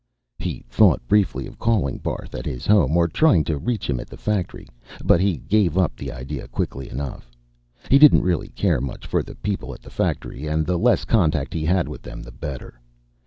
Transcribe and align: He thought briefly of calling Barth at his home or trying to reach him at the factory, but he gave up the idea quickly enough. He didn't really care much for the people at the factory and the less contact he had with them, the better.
He 0.39 0.65
thought 0.67 1.07
briefly 1.07 1.45
of 1.45 1.59
calling 1.59 1.99
Barth 1.99 2.33
at 2.33 2.47
his 2.47 2.65
home 2.65 2.97
or 2.97 3.07
trying 3.07 3.43
to 3.43 3.59
reach 3.59 3.87
him 3.87 3.99
at 3.99 4.07
the 4.07 4.17
factory, 4.17 4.67
but 5.03 5.21
he 5.21 5.37
gave 5.37 5.77
up 5.77 5.95
the 5.95 6.11
idea 6.11 6.47
quickly 6.47 6.89
enough. 6.89 7.29
He 7.87 7.99
didn't 7.99 8.23
really 8.23 8.47
care 8.49 8.81
much 8.81 9.05
for 9.05 9.21
the 9.21 9.35
people 9.35 9.75
at 9.75 9.83
the 9.83 9.91
factory 9.91 10.47
and 10.47 10.65
the 10.65 10.79
less 10.79 11.05
contact 11.05 11.53
he 11.53 11.65
had 11.65 11.87
with 11.87 12.01
them, 12.01 12.23
the 12.23 12.31
better. 12.31 12.81